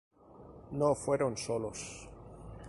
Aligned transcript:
No 0.71 0.95
fueron 0.95 1.37
solos. 1.37 2.09